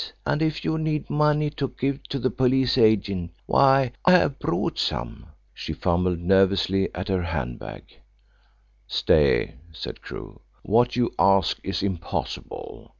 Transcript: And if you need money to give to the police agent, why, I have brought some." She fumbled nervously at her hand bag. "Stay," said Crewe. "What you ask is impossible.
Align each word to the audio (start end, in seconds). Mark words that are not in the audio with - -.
And 0.25 0.41
if 0.41 0.65
you 0.65 0.79
need 0.79 1.11
money 1.11 1.51
to 1.51 1.75
give 1.79 2.01
to 2.09 2.17
the 2.17 2.31
police 2.31 2.75
agent, 2.75 3.33
why, 3.45 3.91
I 4.03 4.13
have 4.13 4.39
brought 4.39 4.79
some." 4.79 5.27
She 5.53 5.73
fumbled 5.73 6.17
nervously 6.17 6.89
at 6.95 7.07
her 7.07 7.21
hand 7.21 7.59
bag. 7.59 7.83
"Stay," 8.87 9.57
said 9.71 10.01
Crewe. 10.01 10.39
"What 10.63 10.95
you 10.95 11.11
ask 11.19 11.59
is 11.63 11.83
impossible. 11.83 12.89